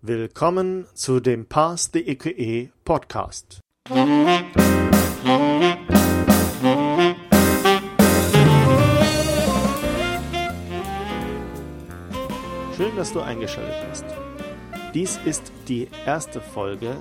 [0.00, 3.58] Willkommen zu dem Pass the EQE Podcast.
[12.76, 14.04] Schön, dass du eingeschaltet hast.
[14.94, 16.96] Dies ist die erste Folge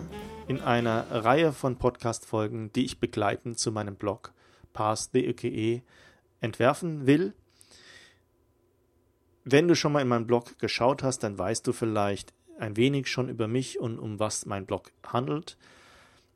[0.47, 4.33] in einer Reihe von Podcast-Folgen, die ich begleitend zu meinem Blog
[4.73, 5.83] Pass the EQE
[6.41, 7.35] entwerfen will.
[9.45, 13.07] Wenn du schon mal in meinen Blog geschaut hast, dann weißt du vielleicht, ein wenig
[13.07, 15.57] schon über mich und um was mein Blog handelt.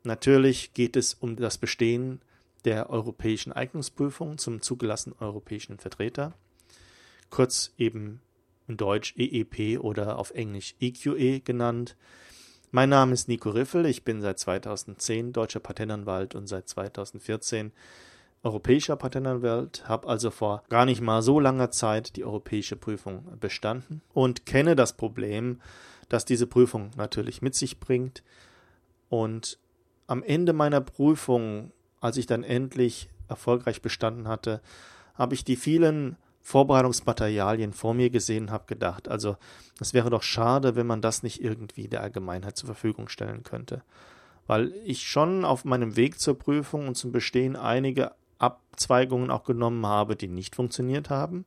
[0.04, 2.20] Natürlich geht es um das Bestehen
[2.64, 6.34] der europäischen Eignungsprüfung zum zugelassenen europäischen Vertreter,
[7.30, 8.20] kurz eben
[8.68, 11.96] in Deutsch EEP oder auf Englisch EQE e genannt.
[12.70, 17.72] Mein Name ist Nico Riffel, ich bin seit 2010 deutscher Patentanwalt und seit 2014
[18.44, 24.02] europäischer Patentanwalt, habe also vor gar nicht mal so langer Zeit die europäische Prüfung bestanden
[24.12, 25.60] und kenne das Problem,
[26.12, 28.22] das diese Prüfung natürlich mit sich bringt.
[29.08, 29.58] Und
[30.06, 34.60] am Ende meiner Prüfung, als ich dann endlich erfolgreich bestanden hatte,
[35.14, 39.36] habe ich die vielen Vorbereitungsmaterialien vor mir gesehen, habe gedacht, also
[39.80, 43.82] es wäre doch schade, wenn man das nicht irgendwie der Allgemeinheit zur Verfügung stellen könnte.
[44.46, 49.86] Weil ich schon auf meinem Weg zur Prüfung und zum Bestehen einige Abzweigungen auch genommen
[49.86, 51.46] habe, die nicht funktioniert haben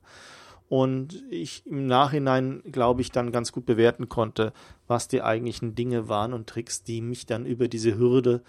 [0.67, 4.53] und ich im Nachhinein, glaube ich, dann ganz gut bewerten konnte,
[4.87, 8.41] was die eigentlichen Dinge waren und Tricks, die mich dann über diese Hürde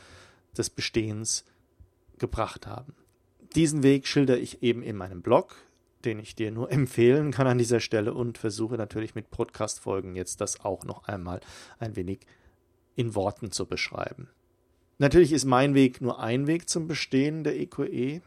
[0.56, 1.44] des Bestehens
[2.18, 2.94] gebracht haben.
[3.54, 5.56] Diesen Weg schilder ich eben in meinem Blog,
[6.04, 10.40] den ich dir nur empfehlen kann an dieser Stelle und versuche natürlich mit Podcast-Folgen jetzt
[10.40, 11.40] das auch noch einmal
[11.78, 12.20] ein wenig
[12.94, 14.28] in Worten zu beschreiben.
[14.98, 18.22] Natürlich ist mein Weg nur ein Weg zum Bestehen der EQE.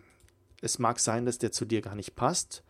[0.62, 2.64] Es mag sein, dass der zu dir gar nicht passt.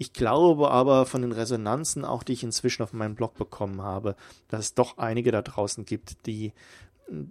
[0.00, 4.16] Ich glaube aber von den Resonanzen, auch die ich inzwischen auf meinem Blog bekommen habe,
[4.48, 6.54] dass es doch einige da draußen gibt, die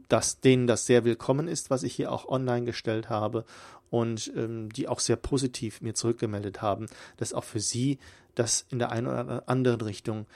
[0.07, 3.43] dass denen das sehr willkommen ist, was ich hier auch online gestellt habe
[3.89, 6.85] und ähm, die auch sehr positiv mir zurückgemeldet haben,
[7.17, 7.97] dass auch für sie
[8.35, 10.27] das in der einen oder anderen Richtung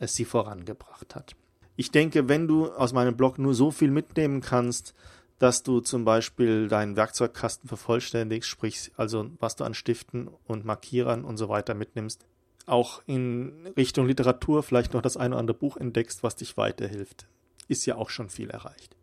[0.00, 1.34] es sie vorangebracht hat.
[1.76, 4.92] Ich denke, wenn du aus meinem Blog nur so viel mitnehmen kannst,
[5.40, 11.24] dass du zum Beispiel deinen Werkzeugkasten vervollständigst, sprich also was du an Stiften und Markierern
[11.24, 12.26] und so weiter mitnimmst,
[12.66, 17.26] auch in Richtung Literatur vielleicht noch das eine oder andere Buch entdeckst, was dich weiterhilft.
[17.68, 18.94] Ist ja auch schon viel erreicht.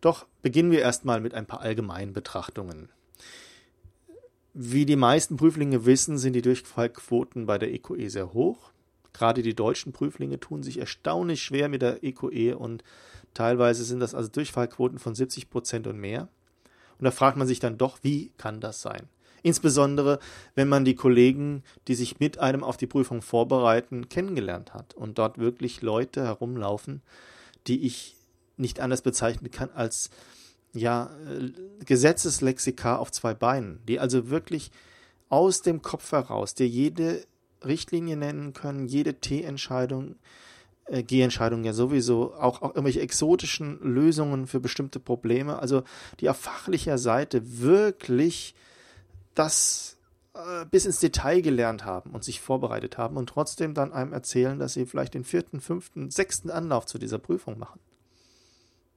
[0.00, 2.88] Doch beginnen wir erstmal mit ein paar allgemeinen Betrachtungen.
[4.54, 8.70] Wie die meisten Prüflinge wissen, sind die Durchfallquoten bei der EQE e sehr hoch.
[9.12, 12.84] Gerade die deutschen Prüflinge tun sich erstaunlich schwer mit der EQE e und
[13.34, 16.28] Teilweise sind das also Durchfallquoten von 70 Prozent und mehr.
[16.98, 19.08] Und da fragt man sich dann doch, wie kann das sein?
[19.42, 20.20] Insbesondere,
[20.54, 25.18] wenn man die Kollegen, die sich mit einem auf die Prüfung vorbereiten, kennengelernt hat und
[25.18, 27.02] dort wirklich Leute herumlaufen,
[27.66, 28.16] die ich
[28.56, 30.10] nicht anders bezeichnen kann als
[30.72, 31.50] ja, äh,
[31.84, 34.70] Gesetzeslexika auf zwei Beinen, die also wirklich
[35.28, 37.24] aus dem Kopf heraus dir jede
[37.64, 40.16] Richtlinie nennen können, jede T-Entscheidung,
[40.86, 45.82] äh, Gehentscheidungen ja sowieso, auch, auch irgendwelche exotischen Lösungen für bestimmte Probleme, also
[46.20, 48.54] die auf fachlicher Seite wirklich
[49.34, 49.96] das
[50.34, 54.58] äh, bis ins Detail gelernt haben und sich vorbereitet haben und trotzdem dann einem erzählen,
[54.58, 57.80] dass sie vielleicht den vierten, fünften, sechsten Anlauf zu dieser Prüfung machen.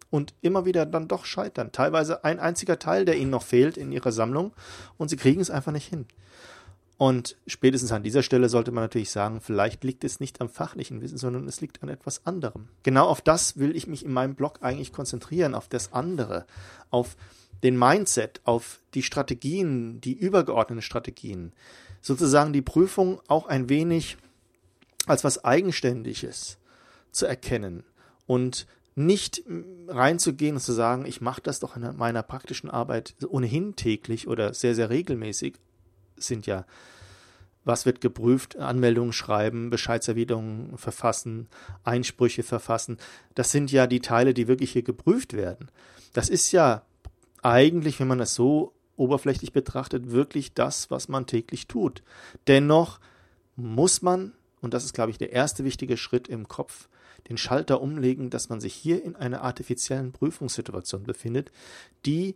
[0.10, 1.72] Und immer wieder dann doch scheitern.
[1.74, 4.54] Teilweise ein einziger Teil, der ihnen noch fehlt in ihrer Sammlung
[4.98, 6.06] und sie kriegen es einfach nicht hin.
[6.98, 11.02] Und spätestens an dieser Stelle sollte man natürlich sagen, vielleicht liegt es nicht am fachlichen
[11.02, 12.70] Wissen, sondern es liegt an etwas anderem.
[12.84, 16.46] Genau auf das will ich mich in meinem Blog eigentlich konzentrieren, auf das andere,
[16.92, 17.18] auf
[17.64, 21.52] den Mindset, auf die Strategien, die übergeordneten Strategien.
[22.02, 24.18] Sozusagen die Prüfung auch ein wenig
[25.06, 26.58] als was Eigenständiges
[27.12, 27.84] zu erkennen
[28.26, 29.44] und nicht
[29.88, 34.54] reinzugehen und zu sagen, ich mache das doch in meiner praktischen Arbeit ohnehin täglich oder
[34.54, 35.56] sehr, sehr regelmäßig,
[36.18, 36.66] sind ja,
[37.64, 41.48] was wird geprüft, Anmeldungen schreiben, Bescheidserwiderungen verfassen,
[41.84, 42.98] Einsprüche verfassen.
[43.34, 45.70] Das sind ja die Teile, die wirklich hier geprüft werden.
[46.14, 46.84] Das ist ja
[47.42, 52.04] eigentlich, wenn man das so oberflächlich betrachtet, wirklich das, was man täglich tut.
[52.48, 53.00] Dennoch
[53.56, 56.88] muss man, und das ist, glaube ich, der erste wichtige Schritt im Kopf,
[57.30, 61.52] den Schalter umlegen, dass man sich hier in einer artifiziellen Prüfungssituation befindet,
[62.06, 62.36] die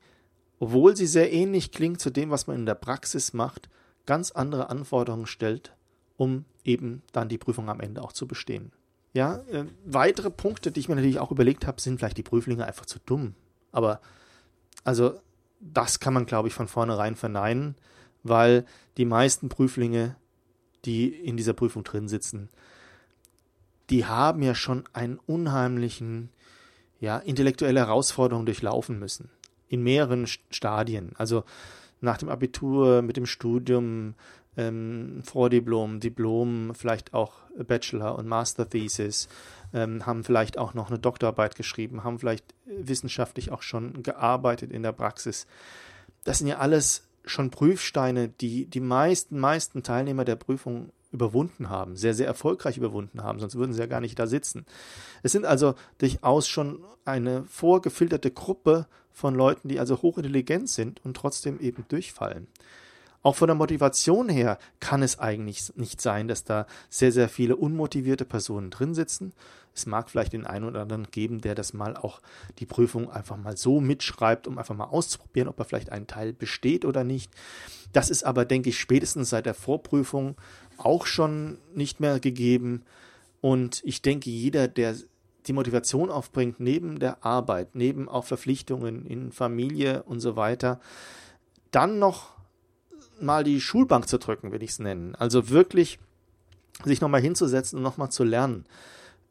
[0.59, 3.69] obwohl sie sehr ähnlich klingt zu dem, was man in der Praxis macht,
[4.05, 5.73] ganz andere Anforderungen stellt,
[6.17, 8.71] um eben dann die Prüfung am Ende auch zu bestehen.
[9.13, 12.65] Ja, äh, weitere Punkte, die ich mir natürlich auch überlegt habe, sind vielleicht die Prüflinge
[12.65, 13.33] einfach zu dumm.
[13.71, 14.01] Aber
[14.83, 15.19] also
[15.59, 17.75] das kann man, glaube ich, von vornherein verneinen,
[18.23, 18.65] weil
[18.97, 20.15] die meisten Prüflinge,
[20.85, 22.49] die in dieser Prüfung drin sitzen,
[23.89, 26.29] die haben ja schon einen unheimlichen,
[26.99, 29.29] ja, intellektuelle Herausforderung durchlaufen müssen.
[29.69, 31.13] In mehreren Stadien.
[31.15, 31.43] Also
[32.01, 34.15] nach dem Abitur, mit dem Studium,
[34.57, 39.29] ähm, Vordiplom, Diplom, vielleicht auch Bachelor und Master Thesis,
[39.73, 44.83] ähm, haben vielleicht auch noch eine Doktorarbeit geschrieben, haben vielleicht wissenschaftlich auch schon gearbeitet in
[44.83, 45.47] der Praxis.
[46.23, 51.95] Das sind ja alles schon Prüfsteine, die die meisten, meisten Teilnehmer der Prüfung überwunden haben,
[51.95, 54.65] sehr, sehr erfolgreich überwunden haben, sonst würden sie ja gar nicht da sitzen.
[55.23, 61.17] Es sind also durchaus schon eine vorgefilterte Gruppe von Leuten, die also hochintelligent sind und
[61.17, 62.47] trotzdem eben durchfallen.
[63.21, 67.57] Auch von der Motivation her kann es eigentlich nicht sein, dass da sehr, sehr viele
[67.57, 69.33] unmotivierte Personen drin sitzen.
[69.75, 72.21] Es mag vielleicht den einen oder anderen geben, der das mal auch
[72.59, 76.31] die Prüfung einfach mal so mitschreibt, um einfach mal auszuprobieren, ob er vielleicht einen Teil
[76.31, 77.31] besteht oder nicht.
[77.91, 80.35] Das ist aber, denke ich, spätestens seit der Vorprüfung
[80.79, 82.83] auch schon nicht mehr gegeben.
[83.41, 84.95] Und ich denke, jeder, der
[85.47, 90.79] die Motivation aufbringt, neben der Arbeit, neben auch Verpflichtungen in Familie und so weiter,
[91.71, 92.37] dann noch
[93.21, 95.15] mal die Schulbank zu drücken, will ich es nennen.
[95.15, 95.99] Also wirklich
[96.83, 98.65] sich nochmal hinzusetzen und nochmal zu lernen.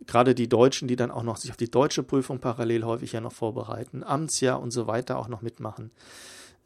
[0.07, 3.21] Gerade die Deutschen, die dann auch noch sich auf die deutsche Prüfung parallel häufig ja
[3.21, 5.91] noch vorbereiten, Amtsjahr und so weiter auch noch mitmachen.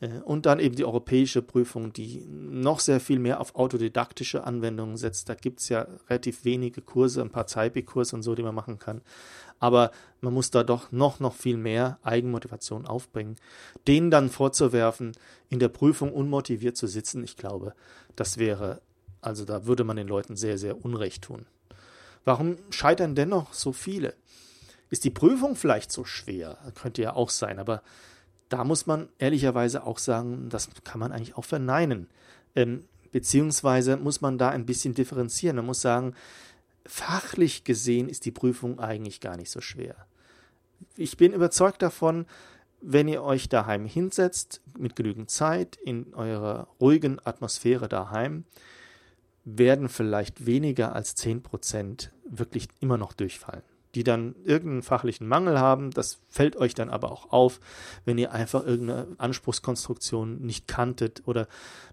[0.03, 4.99] Äh, und dann eben die europäische Prüfung, die noch sehr viel mehr auf autodidaktische Anwendungen
[4.99, 5.29] setzt.
[5.29, 8.79] Da gibt es ja relativ wenige Kurse, ein paar Zeipi-Kurse und so, die man machen
[8.79, 9.01] kann.
[9.61, 13.37] Aber man muss da doch noch, noch viel mehr Eigenmotivation aufbringen.
[13.87, 15.13] Denen dann vorzuwerfen,
[15.49, 17.75] in der Prüfung unmotiviert zu sitzen, ich glaube,
[18.17, 18.83] das wäre,
[19.21, 21.47] also da würde man den Leuten sehr, sehr Unrecht tun.
[22.25, 24.15] Warum scheitern dennoch so viele?
[24.91, 26.59] Ist die Prüfung vielleicht so schwer?
[26.75, 27.83] Könnte ja auch sein, aber
[28.53, 32.09] da muss man ehrlicherweise auch sagen, das kann man eigentlich auch verneinen.
[32.55, 35.57] Ähm, beziehungsweise muss man da ein bisschen differenzieren.
[35.57, 36.15] Man muss sagen,
[36.85, 40.07] fachlich gesehen ist die Prüfung eigentlich gar nicht so schwer.
[40.97, 42.27] Ich bin überzeugt davon,
[42.83, 48.45] wenn ihr euch daheim hinsetzt, mit genügend Zeit, in eurer ruhigen Atmosphäre daheim,
[49.45, 53.63] werden vielleicht weniger als 10% wirklich immer noch durchfallen
[53.95, 55.91] die dann irgendeinen fachlichen Mangel haben.
[55.91, 57.61] Das fällt euch dann aber auch auf,
[58.05, 61.47] wenn ihr einfach irgendeine Anspruchskonstruktion nicht kanntet oder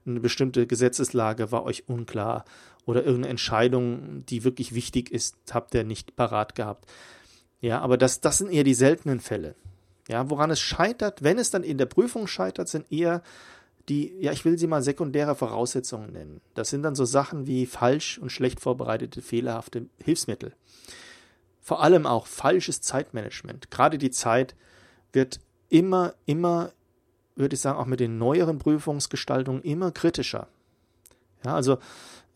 [0.06, 2.46] eine bestimmte Gesetzeslage war euch unklar
[2.86, 6.90] oder irgendeine Entscheidung, die wirklich wichtig ist, habt ihr nicht parat gehabt.
[7.62, 9.56] Ja, aber das, das sind eher die seltenen Fälle.
[10.07, 13.22] Ja, woran es scheitert, wenn es dann in der Prüfung scheitert, sind eher
[13.90, 16.42] die, ja, ich will sie mal sekundäre Voraussetzungen nennen.
[16.54, 20.54] Das sind dann so Sachen wie falsch und schlecht vorbereitete, fehlerhafte Hilfsmittel
[21.69, 23.69] vor allem auch falsches Zeitmanagement.
[23.69, 24.56] Gerade die Zeit
[25.13, 25.39] wird
[25.69, 26.71] immer, immer,
[27.36, 30.48] würde ich sagen, auch mit den neueren Prüfungsgestaltungen immer kritischer.
[31.45, 31.77] Ja, also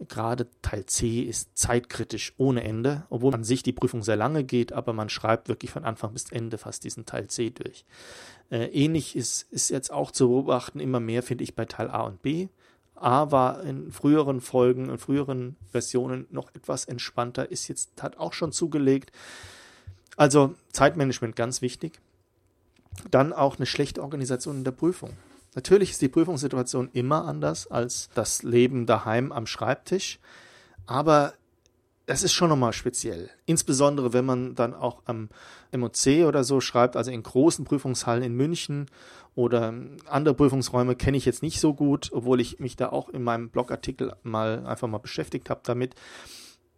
[0.08, 4.72] gerade Teil C ist zeitkritisch ohne Ende, obwohl an sich die Prüfung sehr lange geht,
[4.72, 7.86] aber man schreibt wirklich von Anfang bis Ende fast diesen Teil C durch.
[8.52, 12.02] Äh, ähnlich ist, ist jetzt auch zu beobachten, immer mehr finde ich bei Teil A
[12.02, 12.50] und B.
[12.96, 18.34] A war in früheren Folgen, in früheren Versionen noch etwas entspannter, ist jetzt, hat auch
[18.34, 19.12] schon zugelegt.
[20.16, 22.00] Also Zeitmanagement ganz wichtig.
[23.10, 25.12] Dann auch eine schlechte Organisation in der Prüfung.
[25.56, 30.20] Natürlich ist die Prüfungssituation immer anders als das Leben daheim am Schreibtisch,
[30.86, 31.34] aber
[32.06, 33.30] das ist schon nochmal speziell.
[33.46, 35.30] Insbesondere, wenn man dann auch am
[35.72, 38.88] MOC oder so schreibt, also in großen Prüfungshallen in München
[39.36, 39.74] oder
[40.08, 43.50] andere Prüfungsräume kenne ich jetzt nicht so gut, obwohl ich mich da auch in meinem
[43.50, 45.96] Blogartikel mal einfach mal beschäftigt habe damit.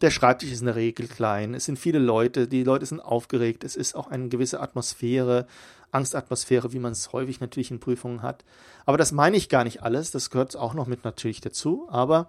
[0.01, 3.63] Der Schreibtisch ist in der Regel klein, es sind viele Leute, die Leute sind aufgeregt,
[3.63, 5.47] es ist auch eine gewisse Atmosphäre,
[5.91, 8.43] Angstatmosphäre, wie man es häufig natürlich in Prüfungen hat.
[8.85, 12.27] Aber das meine ich gar nicht alles, das gehört auch noch mit natürlich dazu, aber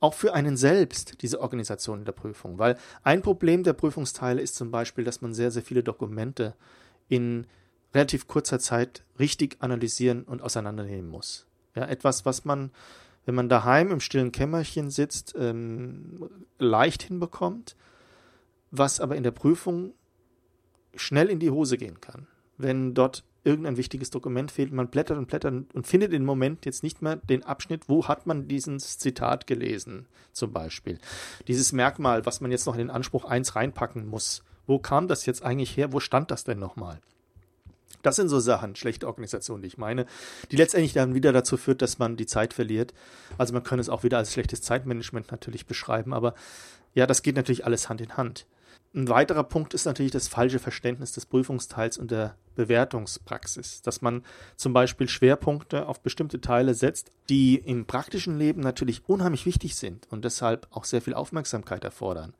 [0.00, 2.58] auch für einen selbst, diese Organisation der Prüfung.
[2.58, 6.54] Weil ein Problem der Prüfungsteile ist zum Beispiel, dass man sehr, sehr viele Dokumente
[7.08, 7.46] in
[7.94, 11.46] relativ kurzer Zeit richtig analysieren und auseinandernehmen muss.
[11.74, 12.70] Ja, etwas, was man,
[13.24, 17.76] wenn man daheim im stillen Kämmerchen sitzt, ähm, leicht hinbekommt,
[18.70, 19.94] was aber in der Prüfung
[20.94, 22.26] schnell in die Hose gehen kann.
[22.58, 26.82] Wenn dort irgendein wichtiges Dokument fehlt, man blättert und blättert und findet im Moment jetzt
[26.82, 30.98] nicht mehr den Abschnitt, wo hat man dieses Zitat gelesen, zum Beispiel.
[31.46, 34.42] Dieses Merkmal, was man jetzt noch in den Anspruch 1 reinpacken muss.
[34.66, 35.92] Wo kam das jetzt eigentlich her?
[35.92, 37.00] Wo stand das denn nochmal?
[38.02, 40.06] Das sind so Sachen, schlechte Organisation, die ich meine,
[40.50, 42.94] die letztendlich dann wieder dazu führt, dass man die Zeit verliert.
[43.38, 46.34] Also man kann es auch wieder als schlechtes Zeitmanagement natürlich beschreiben, aber
[46.94, 48.46] ja, das geht natürlich alles Hand in Hand.
[48.96, 54.24] Ein weiterer Punkt ist natürlich das falsche Verständnis des Prüfungsteils und der Bewertungspraxis, dass man
[54.56, 60.06] zum Beispiel Schwerpunkte auf bestimmte Teile setzt, die im praktischen Leben natürlich unheimlich wichtig sind
[60.10, 62.32] und deshalb auch sehr viel Aufmerksamkeit erfordern,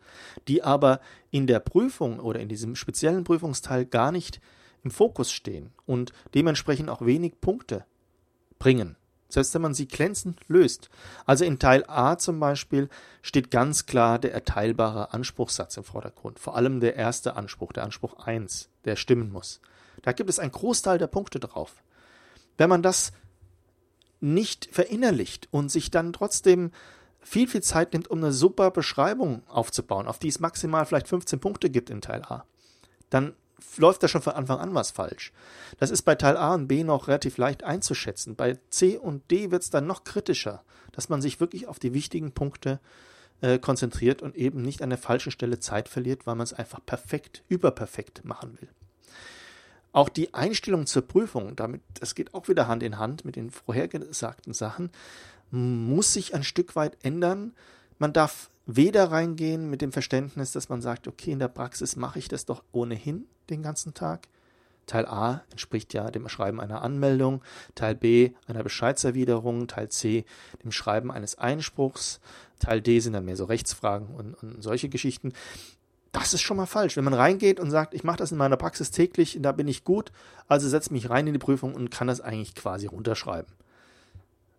[0.49, 4.41] die aber in der Prüfung oder in diesem speziellen Prüfungsteil gar nicht
[4.83, 7.85] im Fokus stehen und dementsprechend auch wenig Punkte
[8.59, 8.97] bringen
[9.29, 10.89] selbst wenn man sie glänzend löst.
[11.25, 12.89] Also in Teil A zum Beispiel
[13.23, 18.25] steht ganz klar der erteilbare Anspruchssatz im Vordergrund, vor allem der erste Anspruch, der Anspruch
[18.25, 19.61] 1, der stimmen muss.
[20.03, 21.83] Da gibt es einen Großteil der Punkte drauf.
[22.57, 23.13] Wenn man das
[24.21, 26.71] nicht verinnerlicht und sich dann trotzdem
[27.21, 31.41] viel, viel Zeit nimmt, um eine super Beschreibung aufzubauen, auf die es maximal vielleicht 15
[31.41, 32.45] Punkte gibt in Teil A,
[33.11, 33.35] dann
[33.77, 35.33] läuft da schon von Anfang an was falsch.
[35.79, 38.37] Das ist bei Teil A und B noch relativ leicht einzuschätzen.
[38.37, 41.95] Bei C und D wird es dann noch kritischer, dass man sich wirklich auf die
[41.95, 42.81] wichtigen Punkte
[43.41, 46.81] äh, konzentriert und eben nicht an der falschen Stelle Zeit verliert, weil man es einfach
[46.85, 48.69] perfekt, überperfekt machen will.
[49.93, 53.51] Auch die Einstellung zur Prüfung, damit, das geht auch wieder Hand in Hand mit den
[53.51, 54.91] vorhergesagten Sachen,
[55.51, 57.55] muss sich ein Stück weit ändern.
[57.99, 62.19] Man darf weder reingehen mit dem Verständnis, dass man sagt, okay, in der Praxis mache
[62.19, 64.29] ich das doch ohnehin den ganzen Tag.
[64.87, 67.43] Teil A entspricht ja dem Schreiben einer Anmeldung,
[67.75, 70.25] Teil B einer Bescheidserwiderung, Teil C
[70.63, 72.21] dem Schreiben eines Einspruchs,
[72.61, 75.33] Teil D sind dann mehr so Rechtsfragen und, und solche Geschichten.
[76.13, 76.97] Das ist schon mal falsch.
[76.97, 79.85] Wenn man reingeht und sagt, ich mache das in meiner Praxis täglich, da bin ich
[79.85, 80.13] gut,
[80.49, 83.53] also setze mich rein in die Prüfung und kann das eigentlich quasi runterschreiben.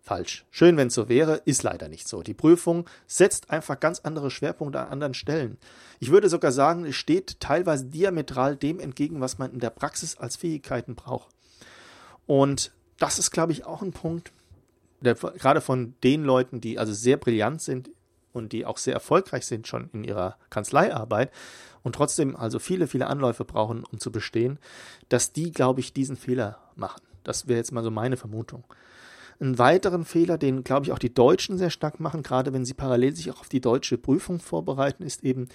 [0.08, 0.46] Falsch.
[0.50, 2.22] Schön, wenn es so wäre, ist leider nicht so.
[2.22, 5.58] Die Prüfung setzt einfach ganz andere Schwerpunkte an anderen Stellen.
[6.00, 10.16] Ich würde sogar sagen, es steht teilweise diametral dem entgegen, was man in der Praxis
[10.16, 11.28] als Fähigkeiten braucht.
[12.26, 14.32] Und das ist, glaube ich, auch ein Punkt,
[15.02, 17.90] der, gerade von den Leuten, die also sehr brillant sind
[18.32, 21.30] und die auch sehr erfolgreich sind schon in ihrer Kanzleiarbeit
[21.82, 24.58] und trotzdem also viele, viele Anläufe brauchen, um zu bestehen,
[25.10, 27.02] dass die, glaube ich, diesen Fehler machen.
[27.24, 28.64] Das wäre jetzt mal so meine Vermutung.
[29.40, 32.74] Einen weiteren Fehler, den, glaube ich, auch die Deutschen sehr stark machen, gerade wenn sie
[32.74, 35.48] parallel sich auch auf die deutsche Prüfung vorbereiten, ist eben,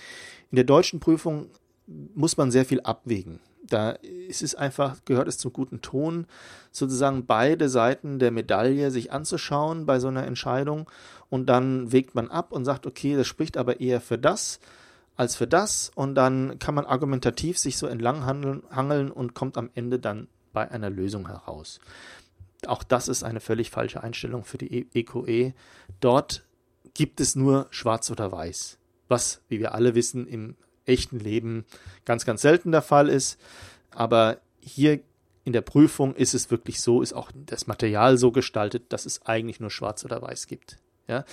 [0.52, 1.48] in der deutschen Prüfung
[1.88, 3.40] muss man sehr viel abwägen.
[3.66, 6.28] Da ist es einfach, gehört es zum guten Ton,
[6.72, 10.90] sozusagen beide Seiten der Medaille sich anzuschauen bei so einer Entscheidung
[11.30, 14.60] und dann wägt man ab und sagt, okay, das spricht aber eher für das
[15.16, 19.70] als für das und dann kann man argumentativ sich so entlang hangeln und kommt am
[19.76, 21.80] Ende dann bei einer Lösung heraus.
[22.68, 25.28] Auch das ist eine völlig falsche Einstellung für die EQE.
[25.28, 25.54] E.
[26.00, 26.44] Dort
[26.94, 28.78] gibt es nur schwarz oder weiß,
[29.08, 30.56] was, wie wir alle wissen, im
[30.86, 31.66] echten Leben
[32.06, 33.40] ganz, ganz selten der Fall ist.
[33.92, 35.00] Aber hier
[35.46, 39.26] in der Prüfung ist es wirklich so, ist auch das Material so gestaltet, dass es
[39.26, 40.78] eigentlich nur schwarz oder weiß gibt.
[41.08, 41.26] Ja?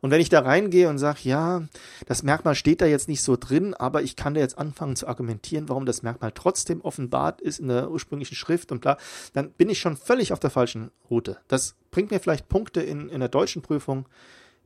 [0.00, 1.62] Und wenn ich da reingehe und sage, ja,
[2.06, 5.08] das Merkmal steht da jetzt nicht so drin, aber ich kann da jetzt anfangen zu
[5.08, 8.96] argumentieren, warum das Merkmal trotzdem offenbart ist in der ursprünglichen Schrift und bla,
[9.32, 11.38] dann bin ich schon völlig auf der falschen Route.
[11.48, 14.06] Das bringt mir vielleicht Punkte in, in der deutschen Prüfung,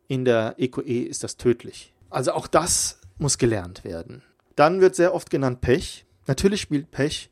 [0.08, 1.92] in der EQE e ist das tödlich.
[2.10, 4.22] Also auch das muss gelernt werden.
[4.56, 6.04] Dann wird sehr oft genannt Pech.
[6.26, 7.30] Natürlich spielt Pech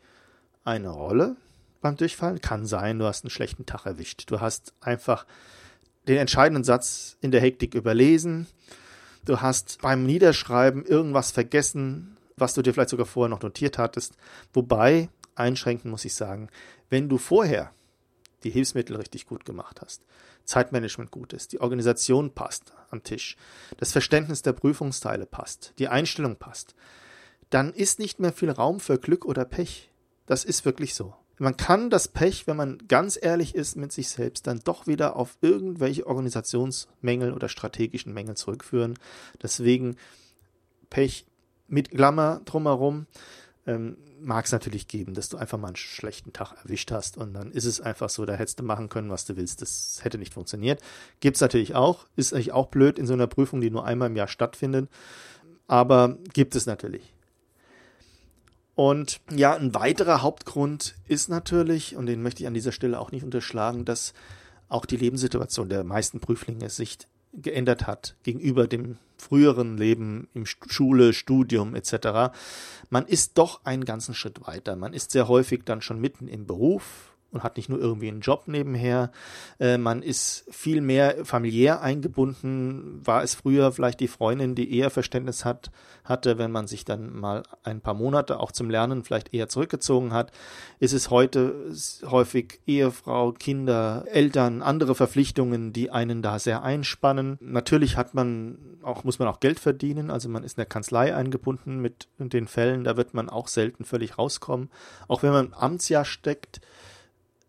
[0.64, 1.36] eine Rolle
[1.82, 2.40] beim Durchfallen.
[2.40, 4.30] Kann sein, du hast einen schlechten Tag erwischt.
[4.30, 5.26] Du hast einfach
[6.08, 8.46] den entscheidenden Satz in der Hektik überlesen.
[9.24, 14.14] Du hast beim Niederschreiben irgendwas vergessen, was du dir vielleicht sogar vorher noch notiert hattest.
[14.52, 16.48] Wobei, einschränken muss ich sagen,
[16.88, 17.72] wenn du vorher
[18.42, 20.02] die Hilfsmittel richtig gut gemacht hast,
[20.44, 23.36] Zeitmanagement gut ist, die Organisation passt am Tisch,
[23.76, 26.74] das Verständnis der Prüfungsteile passt, die Einstellung passt,
[27.50, 29.90] dann ist nicht mehr viel Raum für Glück oder Pech.
[30.26, 34.10] Das ist wirklich so man kann das Pech, wenn man ganz ehrlich ist mit sich
[34.10, 38.98] selbst, dann doch wieder auf irgendwelche Organisationsmängel oder strategischen Mängel zurückführen.
[39.42, 39.96] Deswegen
[40.90, 41.24] Pech
[41.66, 43.06] mit Klammer drumherum.
[43.66, 47.32] Ähm, mag es natürlich geben, dass du einfach mal einen schlechten Tag erwischt hast und
[47.32, 49.62] dann ist es einfach so, da hättest du machen können, was du willst.
[49.62, 50.82] Das hätte nicht funktioniert.
[51.20, 52.06] Gibt es natürlich auch.
[52.16, 54.90] Ist natürlich auch blöd in so einer Prüfung, die nur einmal im Jahr stattfindet.
[55.66, 57.14] Aber gibt es natürlich.
[58.74, 63.12] Und ja, ein weiterer Hauptgrund ist natürlich, und den möchte ich an dieser Stelle auch
[63.12, 64.14] nicht unterschlagen, dass
[64.68, 66.98] auch die Lebenssituation der meisten Prüflinge sich
[67.32, 72.32] geändert hat gegenüber dem früheren Leben im Schule, Studium etc.
[72.88, 74.76] Man ist doch einen ganzen Schritt weiter.
[74.76, 78.20] Man ist sehr häufig dann schon mitten im Beruf und hat nicht nur irgendwie einen
[78.20, 79.10] Job nebenher.
[79.58, 83.00] Äh, man ist viel mehr familiär eingebunden.
[83.04, 85.70] War es früher vielleicht die Freundin, die eher Verständnis hat,
[86.04, 90.12] hatte, wenn man sich dann mal ein paar Monate auch zum Lernen vielleicht eher zurückgezogen
[90.12, 90.32] hat,
[90.78, 91.72] ist es heute
[92.04, 97.38] häufig Ehefrau, Kinder, Eltern, andere Verpflichtungen, die einen da sehr einspannen.
[97.40, 100.10] Natürlich hat man auch, muss man auch Geld verdienen.
[100.10, 102.84] Also man ist in der Kanzlei eingebunden mit den Fällen.
[102.84, 104.70] Da wird man auch selten völlig rauskommen.
[105.08, 106.60] Auch wenn man im Amtsjahr steckt,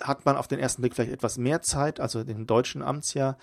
[0.01, 3.38] hat man auf den ersten Blick vielleicht etwas mehr Zeit, also den deutschen Amtsjahr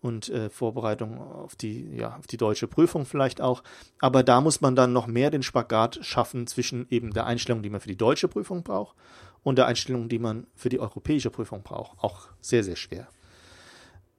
[0.00, 3.62] und äh, Vorbereitung auf die, ja, auf die deutsche Prüfung vielleicht auch.
[4.00, 7.70] Aber da muss man dann noch mehr den Spagat schaffen zwischen eben der Einstellung, die
[7.70, 8.96] man für die deutsche Prüfung braucht
[9.42, 12.02] und der Einstellung, die man für die europäische Prüfung braucht.
[12.02, 13.06] Auch sehr, sehr schwer.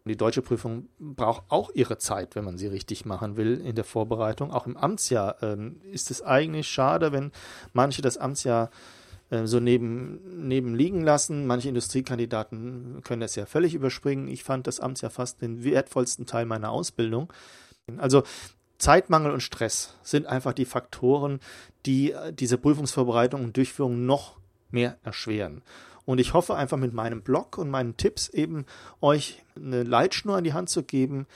[0.05, 3.85] Die deutsche Prüfung braucht auch ihre Zeit, wenn man sie richtig machen will in der
[3.85, 4.51] Vorbereitung.
[4.51, 7.31] Auch im Amtsjahr ähm, ist es eigentlich schade, wenn
[7.71, 8.69] manche das Amtsjahr
[9.29, 11.47] so neben, neben liegen lassen.
[11.47, 14.27] Manche Industriekandidaten können das ja völlig überspringen.
[14.27, 17.31] Ich fand das Amtsjahr fast den wertvollsten Teil meiner Ausbildung.
[17.97, 18.23] Also
[18.77, 21.39] Zeitmangel und Stress sind einfach die Faktoren,
[21.85, 24.37] die äh, diese Prüfungsvorbereitung und Durchführung noch
[24.71, 25.61] mehr erschweren.
[26.05, 28.65] Und ich hoffe einfach mit meinem Blog und meinen Tipps eben
[28.99, 31.27] euch eine Leitschnur an die Hand zu geben,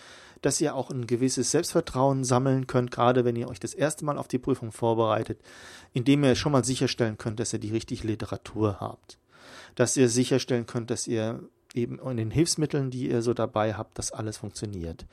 [0.41, 4.17] dass ihr auch ein gewisses Selbstvertrauen sammeln könnt, gerade wenn ihr euch das erste Mal
[4.17, 5.39] auf die Prüfung vorbereitet,
[5.94, 9.17] indem ihr schon mal sicherstellen könnt, dass ihr die richtige Literatur habt.
[9.75, 11.41] Dass ihr sicherstellen könnt, dass ihr
[11.74, 15.06] eben in den Hilfsmitteln, die ihr so dabei habt, dass alles funktioniert.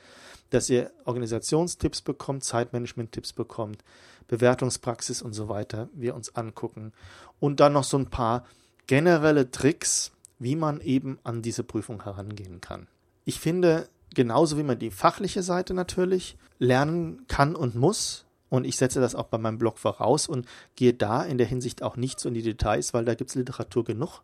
[0.49, 3.83] Dass ihr Organisationstipps bekommt, Zeitmanagement-Tipps bekommt,
[4.27, 6.93] Bewertungspraxis und so weiter, wir uns angucken.
[7.39, 8.45] Und dann noch so ein paar
[8.87, 12.87] generelle Tricks, wie man eben an diese Prüfung herangehen kann.
[13.23, 18.77] Ich finde, genauso wie man die fachliche Seite natürlich lernen kann und muss, und ich
[18.77, 22.19] setze das auch bei meinem Blog voraus und gehe da in der Hinsicht auch nicht
[22.19, 24.21] so in die Details, weil da gibt es Literatur genug,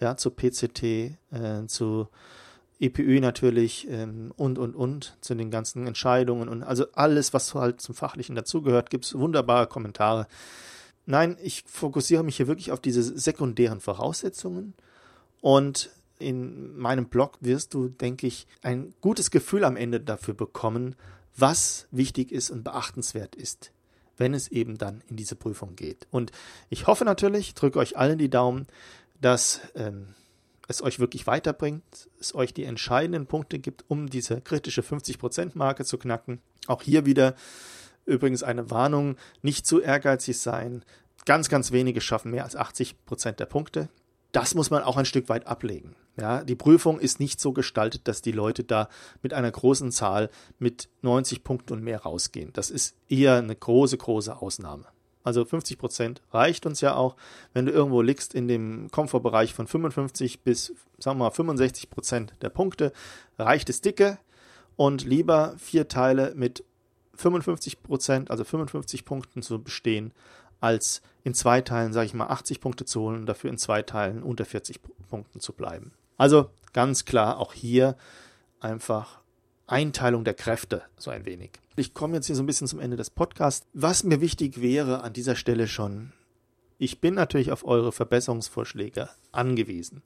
[0.00, 2.08] ja, zu PCT, äh, zu
[2.78, 6.48] EPÜ natürlich ähm, und, und, und, zu den ganzen Entscheidungen.
[6.48, 10.26] Und also alles, was halt zum Fachlichen dazugehört, gibt es wunderbare Kommentare.
[11.06, 14.74] Nein, ich fokussiere mich hier wirklich auf diese sekundären Voraussetzungen.
[15.40, 20.96] Und in meinem Blog wirst du, denke ich, ein gutes Gefühl am Ende dafür bekommen,
[21.36, 23.72] was wichtig ist und beachtenswert ist,
[24.16, 26.06] wenn es eben dann in diese Prüfung geht.
[26.10, 26.32] Und
[26.70, 28.66] ich hoffe natürlich, drücke euch allen die Daumen,
[29.20, 30.14] dass ähm,
[30.68, 35.98] es euch wirklich weiterbringt, es euch die entscheidenden Punkte gibt, um diese kritische 50%-Marke zu
[35.98, 36.40] knacken.
[36.66, 37.34] Auch hier wieder
[38.06, 40.84] Übrigens eine Warnung, nicht zu ehrgeizig sein.
[41.26, 43.88] Ganz, ganz wenige schaffen mehr als 80 Prozent der Punkte.
[44.32, 45.96] Das muss man auch ein Stück weit ablegen.
[46.18, 48.88] Ja, die Prüfung ist nicht so gestaltet, dass die Leute da
[49.22, 52.52] mit einer großen Zahl mit 90 Punkten und mehr rausgehen.
[52.54, 54.86] Das ist eher eine große, große Ausnahme.
[55.26, 57.16] Also 50 Prozent reicht uns ja auch.
[57.52, 62.32] Wenn du irgendwo liegst in dem Komfortbereich von 55 bis, sagen wir mal, 65 Prozent
[62.42, 62.92] der Punkte,
[63.38, 64.18] reicht es dicke
[64.76, 66.64] und lieber vier Teile mit
[67.16, 70.12] 55 Prozent, also 55 Punkten zu bestehen,
[70.66, 73.82] als in zwei Teilen, sage ich mal, 80 Punkte zu holen und dafür in zwei
[73.82, 75.92] Teilen unter 40 Punkten zu bleiben.
[76.16, 77.96] Also ganz klar auch hier
[78.58, 79.20] einfach
[79.68, 81.50] Einteilung der Kräfte so ein wenig.
[81.76, 83.66] Ich komme jetzt hier so ein bisschen zum Ende des Podcasts.
[83.74, 86.12] Was mir wichtig wäre an dieser Stelle schon,
[86.78, 90.02] ich bin natürlich auf eure Verbesserungsvorschläge angewiesen,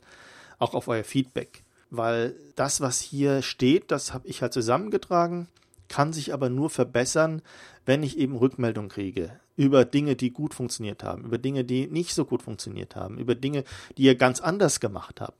[0.59, 5.49] auch auf euer Feedback, weil das, was hier steht, das habe ich halt zusammengetragen
[5.91, 7.43] kann sich aber nur verbessern,
[7.85, 12.15] wenn ich eben Rückmeldung kriege über Dinge, die gut funktioniert haben, über Dinge, die nicht
[12.15, 13.65] so gut funktioniert haben, über Dinge,
[13.99, 15.37] die ihr ganz anders gemacht habt.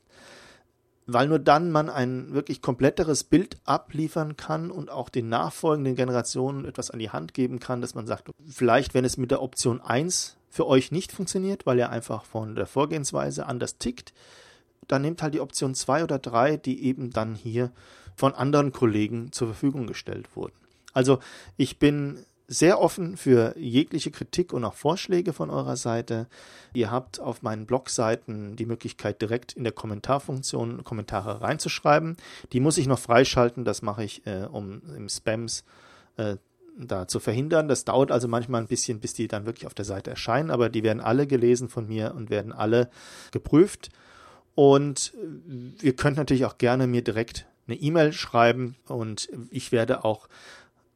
[1.07, 6.65] Weil nur dann man ein wirklich kompletteres Bild abliefern kann und auch den nachfolgenden Generationen
[6.65, 9.81] etwas an die Hand geben kann, dass man sagt, vielleicht wenn es mit der Option
[9.81, 14.13] 1 für euch nicht funktioniert, weil ihr einfach von der Vorgehensweise anders tickt,
[14.87, 17.71] dann nehmt halt die Option 2 oder 3, die eben dann hier
[18.15, 20.53] von anderen Kollegen zur Verfügung gestellt wurden.
[20.93, 21.19] Also
[21.57, 26.27] ich bin sehr offen für jegliche Kritik und auch Vorschläge von eurer Seite.
[26.73, 32.17] Ihr habt auf meinen Blogseiten die Möglichkeit, direkt in der Kommentarfunktion Kommentare reinzuschreiben.
[32.51, 35.63] Die muss ich noch freischalten, das mache ich, äh, um im Spams
[36.17, 36.35] äh,
[36.77, 37.69] da zu verhindern.
[37.69, 40.67] Das dauert also manchmal ein bisschen, bis die dann wirklich auf der Seite erscheinen, aber
[40.67, 42.89] die werden alle gelesen von mir und werden alle
[43.31, 43.91] geprüft.
[44.55, 45.13] Und
[45.81, 50.27] ihr könnt natürlich auch gerne mir direkt eine E-Mail schreiben und ich werde auch,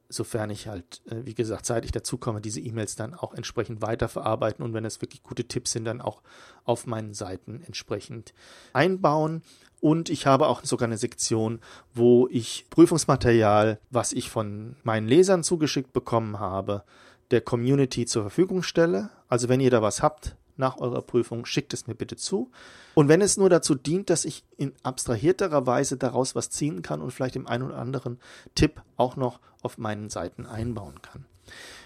[0.08, 4.74] sofern ich halt, äh, wie gesagt, zeitig dazukomme, diese E-Mails dann auch entsprechend weiterverarbeiten und
[4.74, 6.22] wenn es wirklich gute Tipps sind, dann auch
[6.64, 8.34] auf meinen Seiten entsprechend
[8.72, 9.42] einbauen.
[9.80, 11.60] Und ich habe auch sogar eine Sektion,
[11.92, 16.82] wo ich Prüfungsmaterial, was ich von meinen Lesern zugeschickt bekommen habe,
[17.30, 19.10] der Community zur Verfügung stelle.
[19.28, 22.50] Also wenn ihr da was habt, nach eurer Prüfung, schickt es mir bitte zu.
[22.94, 27.00] Und wenn es nur dazu dient, dass ich in abstrahierterer Weise daraus was ziehen kann
[27.00, 28.18] und vielleicht den einen oder anderen
[28.54, 31.26] Tipp auch noch auf meinen Seiten einbauen kann.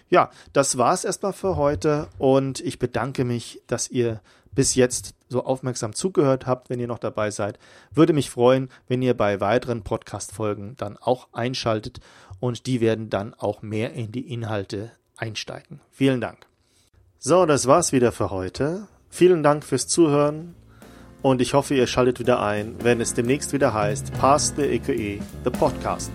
[0.09, 4.21] Ja, das war's erstmal für heute und ich bedanke mich, dass ihr
[4.53, 7.59] bis jetzt so aufmerksam zugehört habt, wenn ihr noch dabei seid.
[7.93, 12.01] Würde mich freuen, wenn ihr bei weiteren Podcast-Folgen dann auch einschaltet
[12.41, 15.81] und die werden dann auch mehr in die Inhalte einsteigen.
[15.91, 16.50] Vielen Dank.
[17.23, 18.89] So, das war's wieder für heute.
[19.11, 20.55] Vielen Dank fürs Zuhören
[21.21, 25.21] und ich hoffe, ihr schaltet wieder ein, wenn es demnächst wieder heißt Pass the EQE,
[25.45, 26.11] the Podcast.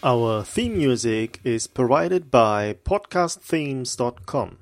[0.00, 4.58] Our theme music is provided by podcastthemes.com.